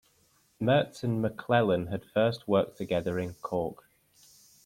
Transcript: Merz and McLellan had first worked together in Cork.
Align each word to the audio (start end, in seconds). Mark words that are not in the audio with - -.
Merz 0.59 1.03
and 1.03 1.23
McLellan 1.23 1.91
had 1.91 2.03
first 2.03 2.47
worked 2.47 2.75
together 2.75 3.19
in 3.19 3.35
Cork. 3.35 3.85